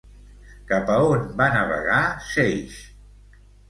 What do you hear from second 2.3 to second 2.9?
Ceix?